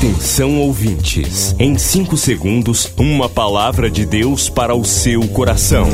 Atenção 0.00 0.58
ouvintes, 0.58 1.54
em 1.58 1.76
5 1.76 2.16
segundos, 2.16 2.90
uma 2.96 3.28
palavra 3.28 3.90
de 3.90 4.06
Deus 4.06 4.48
para 4.48 4.74
o 4.74 4.82
seu 4.82 5.28
coração. 5.28 5.86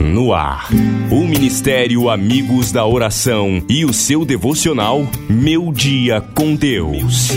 No 0.00 0.32
ar, 0.32 0.70
o 1.10 1.26
Ministério 1.26 2.08
Amigos 2.08 2.72
da 2.72 2.86
Oração 2.86 3.62
e 3.68 3.84
o 3.84 3.92
seu 3.92 4.24
devocional 4.24 5.06
Meu 5.28 5.70
Dia 5.70 6.22
com 6.34 6.54
Deus. 6.54 7.28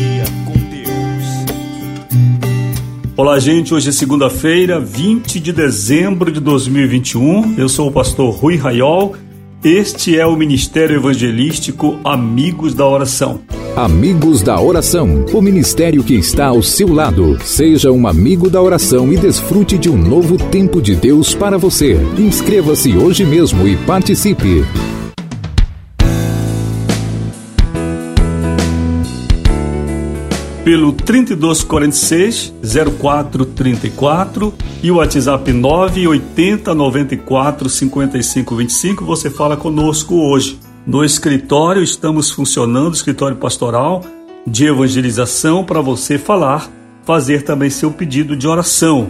Olá, 3.17 3.37
gente. 3.37 3.73
Hoje 3.73 3.89
é 3.89 3.91
segunda-feira, 3.91 4.79
20 4.79 5.39
de 5.39 5.51
dezembro 5.51 6.31
de 6.31 6.39
2021. 6.39 7.55
Eu 7.59 7.69
sou 7.69 7.89
o 7.89 7.91
pastor 7.91 8.33
Rui 8.33 8.55
Raiol 8.55 9.15
este 9.63 10.19
é 10.19 10.25
o 10.25 10.35
Ministério 10.35 10.97
Evangelístico 10.97 11.97
Amigos 12.03 12.73
da 12.73 12.85
Oração. 12.85 13.39
Amigos 13.77 14.41
da 14.41 14.59
Oração, 14.59 15.25
o 15.33 15.41
ministério 15.41 16.03
que 16.03 16.15
está 16.15 16.47
ao 16.47 16.61
seu 16.61 16.93
lado. 16.93 17.39
Seja 17.43 17.89
um 17.89 18.05
amigo 18.05 18.49
da 18.49 18.61
oração 18.61 19.11
e 19.11 19.17
desfrute 19.17 19.77
de 19.77 19.89
um 19.89 19.97
novo 19.97 20.37
tempo 20.37 20.81
de 20.81 20.95
Deus 20.95 21.33
para 21.33 21.57
você. 21.57 21.97
Inscreva-se 22.19 22.97
hoje 22.97 23.25
mesmo 23.25 23.65
e 23.65 23.77
participe. 23.77 24.65
Pelo 30.63 30.93
3246 30.93 32.53
0434 32.99 34.53
e 34.81 34.89
o 34.89 34.95
WhatsApp 34.95 35.51
980 35.51 36.73
94 36.73 37.69
55 37.69 38.55
25. 38.55 39.05
Você 39.05 39.29
fala 39.29 39.57
conosco 39.57 40.15
hoje. 40.15 40.57
No 40.87 41.03
escritório 41.03 41.83
estamos 41.83 42.31
funcionando, 42.31 42.93
escritório 42.93 43.37
pastoral 43.37 44.03
de 44.45 44.65
evangelização 44.65 45.63
para 45.63 45.81
você 45.81 46.17
falar, 46.17 46.69
fazer 47.05 47.43
também 47.43 47.69
seu 47.69 47.91
pedido 47.91 48.35
de 48.35 48.47
oração. 48.47 49.09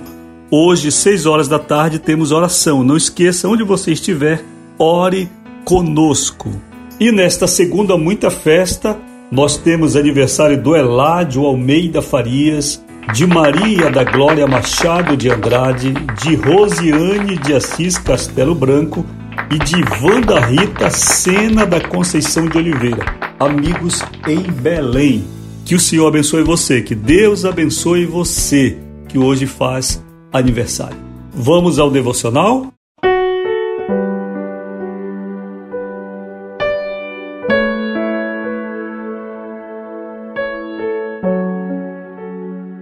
Hoje, 0.52 0.92
6 0.92 1.26
horas 1.26 1.48
da 1.48 1.58
tarde, 1.58 1.98
temos 1.98 2.32
oração. 2.32 2.84
Não 2.84 2.96
esqueça, 2.96 3.48
onde 3.48 3.64
você 3.64 3.92
estiver, 3.92 4.44
ore 4.78 5.28
conosco. 5.66 6.52
E 7.00 7.12
nesta 7.12 7.48
segunda, 7.48 7.98
muita 7.98 8.30
festa 8.30 8.96
nós 9.34 9.58
temos 9.58 9.96
aniversário 9.96 10.62
do 10.62 10.76
Eládio 10.76 11.44
Almeida 11.44 12.04
Farias, 12.04 12.86
de 13.16 13.26
Maria 13.26 13.90
da 13.90 14.04
Glória 14.04 14.46
Machado 14.46 15.18
de 15.18 15.28
Andrade, 15.28 15.92
de 16.22 16.36
Rosiane 16.36 17.36
de 17.40 17.52
Assis 17.56 17.98
Castelo 17.98 18.54
Branco 18.54 19.04
e 19.50 19.58
de 19.58 19.78
Wanda 20.04 20.40
Rita 20.40 20.92
Sena 20.92 21.66
da 21.66 21.82
Conceição 21.82 22.48
de 22.48 22.60
Oliveira. 22.60 23.06
Amigos 23.40 24.04
em 24.28 24.44
Belém. 24.44 25.26
Que 25.66 25.74
o 25.74 25.80
Senhor 25.80 26.08
abençoe 26.08 26.44
você, 26.44 26.84
que 26.84 26.94
Deus 26.94 27.44
abençoe 27.44 28.06
você 28.06 28.78
que 29.10 29.18
hoje 29.18 29.48
faz 29.48 30.06
aniversário. 30.32 30.98
Vamos 31.34 31.80
ao 31.80 31.90
devocional? 31.90 32.73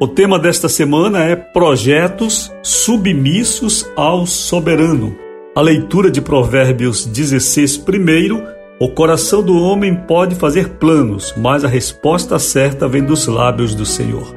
O 0.01 0.07
tema 0.07 0.39
desta 0.39 0.67
semana 0.67 1.19
é 1.25 1.35
Projetos 1.35 2.51
submissos 2.63 3.87
ao 3.95 4.25
soberano. 4.25 5.15
A 5.55 5.61
leitura 5.61 6.09
de 6.09 6.19
Provérbios 6.19 7.05
16, 7.05 7.77
primeiro, 7.77 8.41
o 8.79 8.89
coração 8.89 9.43
do 9.43 9.55
homem 9.61 9.93
pode 9.93 10.33
fazer 10.33 10.69
planos, 10.79 11.35
mas 11.37 11.63
a 11.63 11.67
resposta 11.67 12.39
certa 12.39 12.87
vem 12.87 13.03
dos 13.03 13.27
lábios 13.27 13.75
do 13.75 13.85
Senhor. 13.85 14.35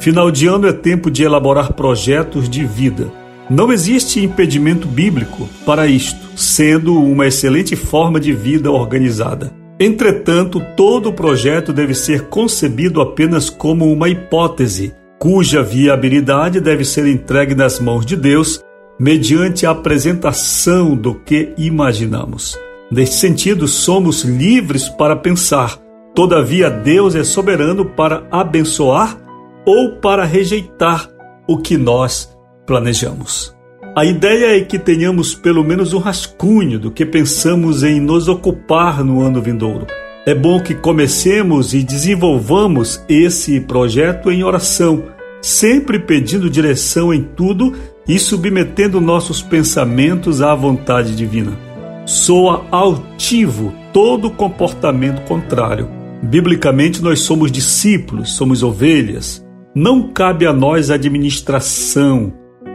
Final 0.00 0.30
de 0.30 0.46
ano 0.46 0.66
é 0.66 0.72
tempo 0.72 1.10
de 1.10 1.22
elaborar 1.22 1.74
projetos 1.74 2.48
de 2.48 2.64
vida. 2.64 3.12
Não 3.50 3.70
existe 3.70 4.24
impedimento 4.24 4.88
bíblico 4.88 5.46
para 5.66 5.86
isto, 5.86 6.26
sendo 6.34 6.98
uma 6.98 7.26
excelente 7.26 7.76
forma 7.76 8.18
de 8.18 8.32
vida 8.32 8.70
organizada. 8.70 9.52
Entretanto, 9.78 10.58
todo 10.74 11.12
projeto 11.12 11.70
deve 11.70 11.92
ser 11.92 12.28
concebido 12.28 13.02
apenas 13.02 13.50
como 13.50 13.92
uma 13.92 14.08
hipótese 14.08 14.94
cuja 15.22 15.62
viabilidade 15.62 16.60
deve 16.60 16.84
ser 16.84 17.06
entregue 17.06 17.54
nas 17.54 17.78
mãos 17.78 18.04
de 18.04 18.16
Deus 18.16 18.60
mediante 18.98 19.64
a 19.64 19.70
apresentação 19.70 20.96
do 20.96 21.14
que 21.14 21.54
imaginamos. 21.56 22.58
Neste 22.90 23.14
sentido, 23.14 23.68
somos 23.68 24.24
livres 24.24 24.88
para 24.88 25.14
pensar, 25.14 25.78
todavia, 26.12 26.68
Deus 26.68 27.14
é 27.14 27.22
soberano 27.22 27.84
para 27.84 28.26
abençoar 28.32 29.16
ou 29.64 29.92
para 30.00 30.24
rejeitar 30.24 31.08
o 31.46 31.56
que 31.56 31.76
nós 31.76 32.36
planejamos. 32.66 33.56
A 33.94 34.04
ideia 34.04 34.58
é 34.58 34.60
que 34.62 34.76
tenhamos 34.76 35.36
pelo 35.36 35.62
menos 35.62 35.92
um 35.92 36.00
rascunho 36.00 36.80
do 36.80 36.90
que 36.90 37.06
pensamos 37.06 37.84
em 37.84 38.00
nos 38.00 38.26
ocupar 38.26 39.04
no 39.04 39.22
ano 39.22 39.40
vindouro 39.40 39.86
é 40.24 40.34
bom 40.34 40.60
que 40.60 40.74
comecemos 40.74 41.74
e 41.74 41.82
desenvolvamos 41.82 43.02
esse 43.08 43.60
projeto 43.60 44.30
em 44.30 44.44
oração, 44.44 45.04
sempre 45.40 45.98
pedindo 45.98 46.48
direção 46.48 47.12
em 47.12 47.22
tudo 47.22 47.72
e 48.06 48.18
submetendo 48.18 49.00
nossos 49.00 49.42
pensamentos 49.42 50.40
à 50.40 50.54
vontade 50.54 51.16
divina. 51.16 51.58
Soa 52.06 52.64
altivo 52.70 53.72
todo 53.92 54.30
comportamento 54.30 55.22
contrário. 55.22 55.88
Biblicamente, 56.22 57.02
nós 57.02 57.20
somos 57.20 57.50
discípulos, 57.50 58.34
somos 58.34 58.62
ovelhas. 58.62 59.44
Não 59.74 60.12
cabe 60.12 60.46
a 60.46 60.52
nós 60.52 60.90
a 60.90 60.94
administração 60.94 62.32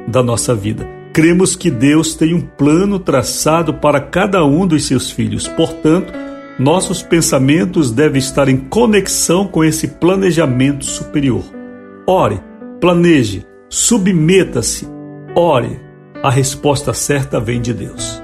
da 0.07 0.21
nossa 0.21 0.53
vida. 0.53 0.85
Cremos 1.13 1.55
que 1.55 1.71
Deus 1.71 2.13
tem 2.13 2.33
um 2.33 2.41
plano 2.41 2.99
traçado 2.99 3.73
para 3.73 4.01
cada 4.01 4.43
um 4.45 4.67
dos 4.67 4.85
seus 4.85 5.09
filhos. 5.09 5.47
Portanto, 5.47 6.26
nossos 6.59 7.03
pensamentos 7.03 7.91
devem 7.91 8.17
estar 8.17 8.49
em 8.49 8.57
conexão 8.57 9.47
com 9.47 9.63
esse 9.63 9.87
planejamento 9.87 10.85
superior. 10.85 11.43
Ore, 12.07 12.39
planeje, 12.81 13.45
submeta-se, 13.69 14.87
ore. 15.35 15.79
A 16.23 16.31
resposta 16.31 16.93
certa 16.93 17.39
vem 17.39 17.61
de 17.61 17.73
Deus. 17.73 18.21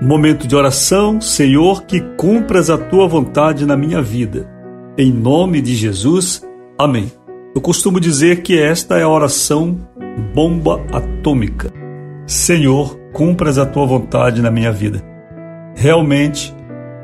Momento 0.00 0.46
de 0.46 0.54
oração, 0.54 1.20
Senhor, 1.20 1.84
que 1.84 2.00
cumpras 2.16 2.70
a 2.70 2.78
tua 2.78 3.08
vontade 3.08 3.66
na 3.66 3.76
minha 3.76 4.00
vida. 4.00 4.48
Em 4.96 5.12
nome 5.12 5.60
de 5.60 5.74
Jesus, 5.74 6.46
amém. 6.78 7.10
Eu 7.54 7.60
costumo 7.60 7.98
dizer 7.98 8.42
que 8.42 8.56
esta 8.56 8.98
é 8.98 9.02
a 9.02 9.08
oração 9.08 9.78
bomba 10.32 10.80
atômica. 10.92 11.72
Senhor, 12.24 12.96
cumpras 13.12 13.58
a 13.58 13.66
tua 13.66 13.84
vontade 13.84 14.40
na 14.40 14.50
minha 14.50 14.70
vida. 14.70 15.02
Realmente, 15.74 16.53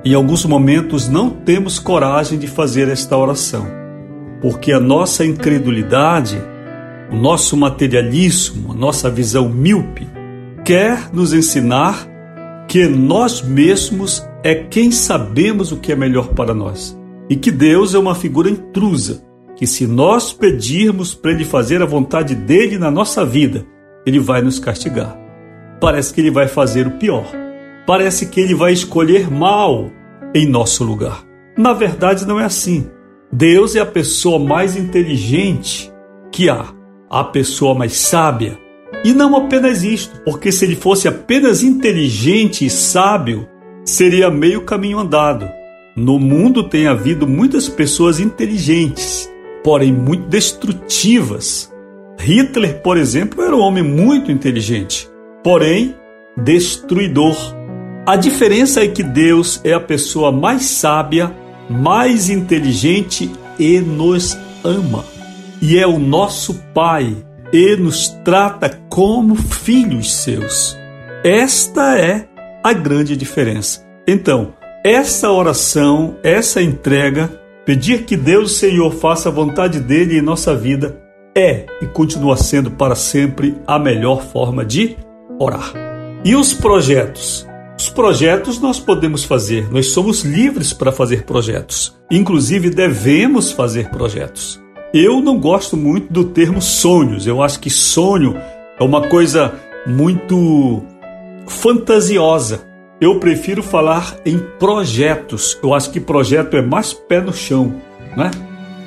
em 0.05 0.15
alguns 0.15 0.47
momentos 0.47 1.09
não 1.09 1.29
temos 1.29 1.79
coragem 1.79 2.39
de 2.39 2.47
fazer 2.47 2.89
esta 2.89 3.17
oração, 3.17 3.67
porque 4.41 4.73
a 4.73 4.81
nossa 4.81 5.27
incredulidade, 5.27 6.41
o 7.11 7.17
nosso 7.17 7.55
materialismo, 7.57 8.73
a 8.73 8.75
nossa 8.75 9.11
visão 9.11 9.49
míope, 9.49 10.09
quer 10.65 11.13
nos 11.13 11.35
ensinar 11.35 12.09
que 12.67 12.87
nós 12.87 13.43
mesmos 13.43 14.27
é 14.43 14.55
quem 14.55 14.91
sabemos 14.91 15.71
o 15.71 15.77
que 15.77 15.93
é 15.93 15.97
melhor 15.97 16.29
para 16.29 16.55
nós 16.55 16.99
e 17.29 17.37
que 17.37 17.51
Deus 17.51 17.95
é 17.95 17.99
uma 17.99 18.15
figura 18.15 18.49
intrusa, 18.49 19.23
que 19.55 19.67
se 19.67 19.87
nós 19.87 20.33
pedirmos 20.33 21.15
para 21.15 21.33
Ele 21.33 21.45
fazer 21.45 21.83
a 21.83 21.87
vontade 21.87 22.35
dele 22.35 22.79
na 22.79 22.91
nossa 22.91 23.25
vida, 23.25 23.67
Ele 24.07 24.19
vai 24.19 24.41
nos 24.41 24.59
castigar. 24.59 25.19
Parece 25.79 26.15
que 26.15 26.23
Ele 26.23 26.31
vai 26.31 26.49
fazer 26.49 26.87
o 26.87 26.93
pior 26.93 27.27
parece 27.91 28.27
que 28.27 28.41
ele 28.41 28.55
vai 28.55 28.73
escolher 28.73 29.29
mal 29.29 29.91
em 30.35 30.47
nosso 30.47 30.85
lugar. 30.85 31.25
Na 31.57 31.73
verdade, 31.73 32.27
não 32.27 32.39
é 32.41 32.45
assim. 32.45 32.87
Deus 33.33 33.77
é 33.77 33.81
a 33.81 33.87
pessoa 33.87 34.39
mais 34.39 34.77
inteligente 34.77 35.93
que 36.33 36.49
há, 36.49 36.73
a 37.09 37.25
pessoa 37.25 37.75
mais 37.75 37.93
sábia. 37.95 38.59
E 39.05 39.13
não 39.13 39.37
apenas 39.37 39.83
isto, 39.83 40.21
porque 40.25 40.51
se 40.51 40.65
ele 40.65 40.77
fosse 40.77 41.09
apenas 41.09 41.63
inteligente 41.63 42.65
e 42.65 42.71
sábio, 42.71 43.49
seria 43.85 44.31
meio 44.31 44.63
caminho 44.63 44.99
andado. 44.99 45.49
No 45.97 46.19
mundo 46.19 46.65
tem 46.65 46.87
havido 46.87 47.27
muitas 47.27 47.69
pessoas 47.69 48.21
inteligentes, 48.21 49.31
porém 49.63 49.93
muito 49.93 50.29
destrutivas. 50.29 51.73
Hitler, 52.19 52.83
por 52.83 52.97
exemplo, 52.97 53.43
era 53.43 53.57
um 53.57 53.61
homem 53.61 53.83
muito 53.83 54.31
inteligente, 54.31 55.09
porém 55.43 55.95
destruidor. 56.37 57.37
A 58.07 58.17
diferença 58.17 58.83
é 58.83 58.89
que 58.89 59.03
Deus 59.03 59.61
é 59.63 59.73
a 59.73 59.81
pessoa 59.81 60.33
mais 60.33 60.65
sábia, 60.65 61.35
mais 61.69 62.31
inteligente 62.31 63.31
e 63.59 63.79
nos 63.79 64.37
ama. 64.65 65.05
E 65.61 65.79
é 65.79 65.87
o 65.87 65.99
nosso 65.99 66.55
Pai 66.73 67.15
e 67.53 67.77
nos 67.77 68.09
trata 68.25 68.81
como 68.89 69.35
filhos 69.35 70.15
seus. 70.15 70.77
Esta 71.23 71.99
é 71.99 72.27
a 72.65 72.73
grande 72.73 73.17
diferença. 73.17 73.87
Então, 74.09 74.55
essa 74.83 75.31
oração, 75.31 76.17
essa 76.23 76.63
entrega, 76.63 77.31
pedir 77.67 78.05
que 78.05 78.17
Deus, 78.17 78.57
Senhor, 78.57 78.93
faça 78.95 79.29
a 79.29 79.33
vontade 79.33 79.79
dele 79.79 80.19
em 80.19 80.23
nossa 80.23 80.57
vida, 80.57 80.99
é 81.37 81.67
e 81.83 81.87
continua 81.87 82.37
sendo 82.37 82.71
para 82.71 82.95
sempre 82.95 83.55
a 83.67 83.79
melhor 83.79 84.23
forma 84.23 84.65
de 84.65 84.97
orar. 85.39 85.73
E 86.25 86.35
os 86.35 86.55
projetos? 86.55 87.50
Os 87.81 87.89
projetos 87.89 88.61
nós 88.61 88.79
podemos 88.79 89.25
fazer, 89.25 89.73
nós 89.73 89.87
somos 89.87 90.21
livres 90.21 90.71
para 90.71 90.93
fazer 90.93 91.23
projetos. 91.23 91.97
Inclusive, 92.11 92.69
devemos 92.69 93.53
fazer 93.53 93.89
projetos. 93.89 94.61
Eu 94.93 95.23
não 95.23 95.41
gosto 95.41 95.79
muito 95.79 96.13
do 96.13 96.25
termo 96.25 96.61
sonhos, 96.61 97.27
eu 97.27 97.43
acho 97.43 97.59
que 97.59 97.71
sonho 97.71 98.37
é 98.79 98.85
uma 98.85 99.09
coisa 99.09 99.55
muito 99.87 100.83
fantasiosa. 101.47 102.61
Eu 103.01 103.19
prefiro 103.19 103.63
falar 103.63 104.15
em 104.27 104.39
projetos. 104.59 105.59
Eu 105.63 105.73
acho 105.73 105.91
que 105.91 105.99
projeto 105.99 106.59
é 106.59 106.61
mais 106.61 106.93
pé 106.93 107.23
no 107.23 107.33
chão, 107.33 107.81
né? 108.15 108.31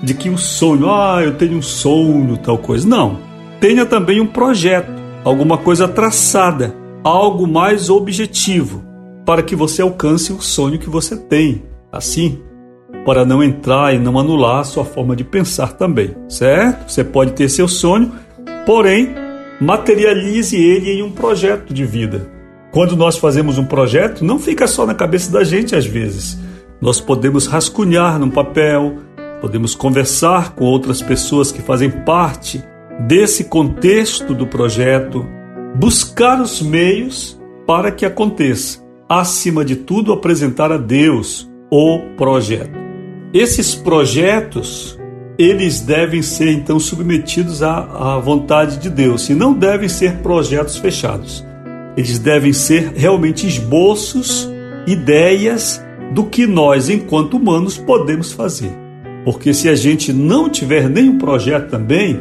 De 0.04 0.14
que 0.14 0.30
o 0.30 0.38
sonho, 0.38 0.94
ah, 0.94 1.20
eu 1.24 1.34
tenho 1.34 1.58
um 1.58 1.64
sonho, 1.64 2.38
tal 2.38 2.60
coisa. 2.60 2.88
Não. 2.88 3.18
Tenha 3.60 3.88
também 3.88 4.22
um 4.22 4.28
projeto, 4.28 4.94
alguma 5.24 5.58
coisa 5.58 5.88
traçada, 5.88 6.83
algo 7.04 7.46
mais 7.46 7.90
objetivo, 7.90 8.84
para 9.26 9.44
que 9.44 9.56
você 9.56 9.82
alcance 9.82 10.32
o 10.32 10.42
sonho 10.42 10.80
que 10.80 10.90
você 10.90 11.18
tem. 11.18 11.64
Assim, 11.92 12.40
para 13.06 13.26
não 13.26 13.44
entrar 13.44 13.94
e 13.94 14.00
não 14.00 14.18
anular 14.18 14.60
a 14.60 14.64
sua 14.64 14.86
forma 14.86 15.16
de 15.16 15.24
pensar 15.24 15.74
também, 15.74 16.16
certo? 16.28 16.92
Você 16.92 17.04
pode 17.04 17.34
ter 17.34 17.50
seu 17.50 17.68
sonho, 17.68 18.12
porém, 18.66 19.14
materialize 19.60 20.56
ele 20.56 20.92
em 20.92 21.04
um 21.04 21.12
projeto 21.12 21.74
de 21.74 21.86
vida. 21.86 22.32
Quando 22.72 22.96
nós 22.96 23.18
fazemos 23.18 23.58
um 23.58 23.66
projeto, 23.66 24.26
não 24.26 24.40
fica 24.40 24.66
só 24.66 24.86
na 24.86 24.96
cabeça 24.96 25.32
da 25.32 25.44
gente 25.44 25.76
às 25.76 25.86
vezes. 25.86 26.40
Nós 26.82 27.00
podemos 27.00 27.46
rascunhar 27.46 28.18
num 28.18 28.32
papel, 28.32 28.98
podemos 29.40 29.76
conversar 29.76 30.56
com 30.56 30.66
outras 30.66 31.02
pessoas 31.02 31.52
que 31.52 31.62
fazem 31.62 31.92
parte 31.92 32.64
desse 33.08 33.44
contexto 33.44 34.34
do 34.34 34.48
projeto, 34.48 35.26
buscar 35.76 36.42
os 36.42 36.62
meios 36.62 37.40
para 37.66 37.92
que 37.92 38.06
aconteça. 38.06 38.84
Acima 39.08 39.64
de 39.64 39.76
tudo, 39.76 40.14
apresentar 40.14 40.72
a 40.72 40.78
Deus 40.78 41.50
o 41.72 42.00
projeto. 42.18 42.78
Esses 43.34 43.74
projetos 43.76 45.00
eles 45.38 45.82
devem 45.82 46.22
ser 46.22 46.52
então 46.52 46.80
submetidos 46.80 47.64
à, 47.64 48.16
à 48.16 48.20
vontade 48.20 48.78
de 48.78 48.90
Deus 48.90 49.30
e 49.30 49.34
não 49.34 49.54
devem 49.54 49.90
ser 49.90 50.18
projetos 50.18 50.78
fechados. 50.78 51.44
Eles 51.98 52.20
devem 52.20 52.54
ser 52.54 52.92
realmente 52.96 53.48
esboços, 53.48 54.50
ideias 54.86 55.84
do 56.14 56.26
que 56.26 56.46
nós, 56.46 56.90
enquanto 56.90 57.38
humanos, 57.38 57.78
podemos 57.78 58.32
fazer. 58.32 58.72
Porque 59.26 59.54
se 59.54 59.70
a 59.70 59.76
gente 59.76 60.14
não 60.14 60.50
tiver 60.50 60.90
nenhum 60.90 61.18
projeto 61.18 61.70
também, 61.70 62.20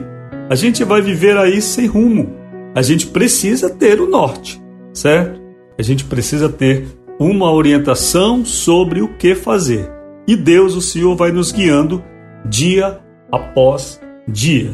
a 0.49 0.54
gente 0.54 0.84
vai 0.84 1.02
viver 1.02 1.37
aí 1.37 1.60
sem 1.60 1.87
rumo. 1.87 2.41
A 2.74 2.80
gente 2.80 3.06
precisa 3.06 3.69
ter 3.69 4.00
o 4.00 4.08
norte, 4.08 4.62
certo? 4.94 5.40
A 5.78 5.82
gente 5.82 6.04
precisa 6.04 6.48
ter 6.48 6.86
uma 7.19 7.52
orientação 7.52 8.44
sobre 8.44 9.02
o 9.02 9.08
que 9.08 9.34
fazer. 9.34 9.90
E 10.26 10.34
Deus, 10.34 10.74
o 10.74 10.80
Senhor, 10.80 11.14
vai 11.14 11.32
nos 11.32 11.52
guiando 11.52 12.02
dia 12.46 12.98
após 13.30 14.00
dia. 14.26 14.70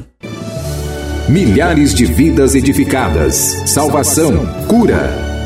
Milhares 1.29 1.93
de 1.93 2.07
vidas 2.07 2.55
edificadas, 2.55 3.35
salvação, 3.67 4.47
cura. 4.69 5.38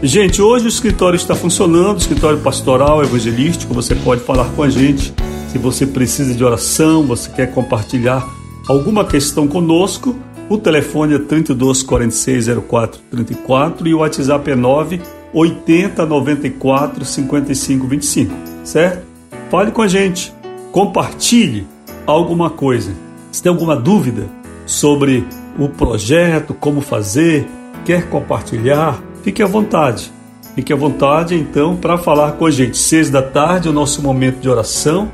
Gente, 0.00 0.40
hoje 0.40 0.66
o 0.66 0.68
escritório 0.68 1.16
está 1.16 1.34
funcionando, 1.34 1.98
escritório 1.98 2.38
pastoral, 2.38 3.02
evangelístico. 3.02 3.74
Você 3.74 3.96
pode 3.96 4.20
falar 4.20 4.48
com 4.52 4.62
a 4.62 4.70
gente 4.70 5.12
se 5.50 5.58
você 5.58 5.84
precisa 5.84 6.32
de 6.32 6.44
oração, 6.44 7.02
você 7.02 7.28
quer 7.28 7.50
compartilhar 7.50 8.24
alguma 8.68 9.04
questão 9.04 9.48
conosco. 9.48 10.14
O 10.48 10.56
telefone 10.56 11.14
é 11.14 11.18
32 11.18 11.82
46 11.82 12.46
04 12.68 13.00
34 13.10 13.88
e 13.88 13.94
o 13.94 13.98
WhatsApp 13.98 14.52
é 14.52 14.54
9 14.54 15.00
80 15.34 16.06
94 16.06 17.04
55 17.04 17.86
25, 17.88 18.34
certo? 18.62 19.04
Fale 19.50 19.72
com 19.72 19.82
a 19.82 19.88
gente, 19.88 20.32
compartilhe 20.70 21.66
alguma 22.06 22.50
coisa. 22.50 22.92
Se 23.32 23.42
tem 23.42 23.50
alguma 23.50 23.74
dúvida 23.74 24.28
sobre 24.64 25.26
o 25.58 25.68
projeto, 25.68 26.54
como 26.54 26.80
fazer, 26.80 27.48
quer 27.84 28.08
compartilhar, 28.08 29.02
Fique 29.22 29.42
à 29.42 29.46
vontade. 29.46 30.12
Fique 30.54 30.72
à 30.72 30.76
vontade, 30.76 31.34
então, 31.34 31.76
para 31.76 31.98
falar 31.98 32.32
com 32.32 32.46
a 32.46 32.50
gente. 32.50 32.76
Seis 32.76 33.10
da 33.10 33.22
tarde, 33.22 33.68
o 33.68 33.72
nosso 33.72 34.02
momento 34.02 34.40
de 34.40 34.48
oração. 34.48 35.08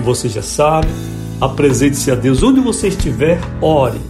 Você 0.00 0.28
já 0.28 0.42
sabe. 0.42 0.88
Apresente-se 1.40 2.10
a 2.10 2.14
Deus 2.14 2.42
onde 2.42 2.60
você 2.60 2.88
estiver, 2.88 3.40
ore. 3.60 4.00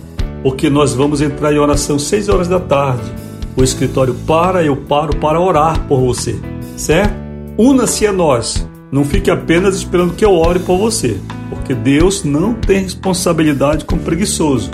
Porque 0.42 0.68
nós 0.68 0.94
vamos 0.94 1.20
entrar 1.20 1.52
em 1.52 1.58
oração 1.58 1.98
seis 1.98 2.28
horas 2.28 2.48
da 2.48 2.60
tarde. 2.60 3.10
O 3.56 3.62
escritório 3.62 4.14
para, 4.26 4.62
eu 4.62 4.76
paro 4.76 5.16
para 5.16 5.40
orar 5.40 5.80
por 5.86 6.00
você. 6.00 6.38
Certo? 6.76 7.14
Una-se 7.56 8.06
a 8.06 8.12
nós. 8.12 8.68
Não 8.90 9.04
fique 9.04 9.30
apenas 9.30 9.76
esperando 9.76 10.14
que 10.14 10.24
eu 10.24 10.34
ore 10.34 10.58
por 10.58 10.76
você. 10.76 11.18
Porque 11.48 11.74
Deus 11.74 12.24
não 12.24 12.54
tem 12.54 12.82
responsabilidade 12.82 13.84
com 13.84 13.96
preguiçoso, 13.96 14.70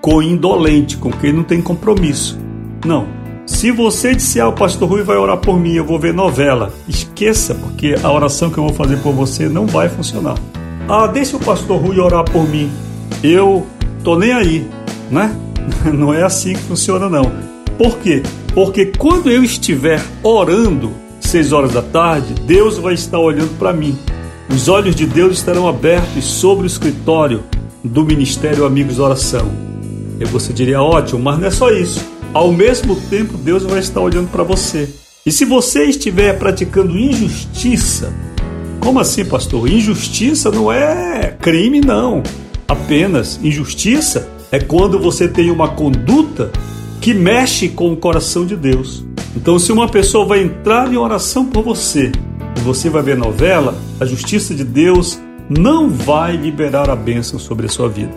com 0.00 0.22
indolente, 0.22 0.96
com 0.96 1.10
quem 1.10 1.32
não 1.32 1.42
tem 1.42 1.60
compromisso. 1.60 2.38
Não. 2.86 3.21
Se 3.44 3.72
você 3.72 4.14
disser, 4.14 4.44
ah, 4.44 4.48
o 4.48 4.52
pastor 4.52 4.88
Rui 4.88 5.02
vai 5.02 5.16
orar 5.16 5.36
por 5.36 5.58
mim, 5.58 5.74
eu 5.74 5.84
vou 5.84 5.98
ver 5.98 6.14
novela, 6.14 6.72
esqueça, 6.88 7.54
porque 7.54 7.96
a 8.00 8.10
oração 8.10 8.50
que 8.50 8.58
eu 8.58 8.64
vou 8.64 8.72
fazer 8.72 8.98
por 8.98 9.12
você 9.12 9.48
não 9.48 9.66
vai 9.66 9.88
funcionar. 9.88 10.36
Ah, 10.88 11.08
deixa 11.08 11.36
o 11.36 11.40
pastor 11.40 11.80
Rui 11.80 11.98
orar 11.98 12.24
por 12.24 12.48
mim. 12.48 12.70
Eu 13.22 13.66
tô 14.04 14.16
nem 14.16 14.32
aí, 14.32 14.68
né? 15.10 15.34
Não 15.92 16.12
é 16.12 16.22
assim 16.22 16.54
que 16.54 16.62
funciona 16.62 17.08
não. 17.08 17.30
Por 17.78 17.98
quê? 17.98 18.22
Porque 18.52 18.86
quando 18.86 19.30
eu 19.30 19.44
estiver 19.44 20.02
orando 20.22 20.90
seis 21.20 21.52
horas 21.52 21.72
da 21.72 21.82
tarde, 21.82 22.34
Deus 22.34 22.78
vai 22.78 22.94
estar 22.94 23.20
olhando 23.20 23.56
para 23.58 23.72
mim. 23.72 23.96
Os 24.50 24.68
olhos 24.68 24.96
de 24.96 25.06
Deus 25.06 25.34
estarão 25.34 25.68
abertos 25.68 26.24
sobre 26.24 26.64
o 26.64 26.66
escritório 26.66 27.44
do 27.84 28.04
Ministério 28.04 28.64
Amigos 28.64 28.98
Oração. 28.98 29.52
E 30.18 30.24
você 30.24 30.52
diria, 30.52 30.82
ótimo, 30.82 31.20
mas 31.22 31.38
não 31.38 31.46
é 31.46 31.50
só 31.50 31.70
isso 31.70 32.11
ao 32.34 32.52
mesmo 32.52 32.96
tempo 33.08 33.36
Deus 33.36 33.62
vai 33.62 33.80
estar 33.80 34.00
olhando 34.00 34.30
para 34.30 34.42
você. 34.42 34.88
E 35.24 35.30
se 35.30 35.44
você 35.44 35.84
estiver 35.84 36.38
praticando 36.38 36.98
injustiça, 36.98 38.12
como 38.80 38.98
assim, 38.98 39.24
pastor? 39.24 39.70
Injustiça 39.70 40.50
não 40.50 40.70
é 40.72 41.36
crime, 41.40 41.80
não. 41.80 42.22
Apenas 42.66 43.38
injustiça 43.42 44.28
é 44.50 44.58
quando 44.58 44.98
você 44.98 45.28
tem 45.28 45.50
uma 45.50 45.68
conduta 45.68 46.50
que 47.00 47.14
mexe 47.14 47.68
com 47.68 47.92
o 47.92 47.96
coração 47.96 48.44
de 48.44 48.56
Deus. 48.56 49.04
Então, 49.36 49.58
se 49.58 49.72
uma 49.72 49.88
pessoa 49.88 50.26
vai 50.26 50.42
entrar 50.42 50.92
em 50.92 50.96
oração 50.96 51.46
por 51.46 51.62
você 51.62 52.12
e 52.56 52.60
você 52.60 52.90
vai 52.90 53.02
ver 53.02 53.16
novela, 53.16 53.76
a 54.00 54.04
justiça 54.04 54.54
de 54.54 54.64
Deus 54.64 55.18
não 55.48 55.88
vai 55.88 56.36
liberar 56.36 56.90
a 56.90 56.96
bênção 56.96 57.38
sobre 57.38 57.66
a 57.66 57.68
sua 57.68 57.88
vida. 57.88 58.12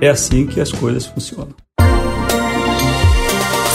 É 0.00 0.08
assim 0.08 0.46
que 0.46 0.60
as 0.60 0.70
coisas 0.70 1.06
funcionam. 1.06 1.67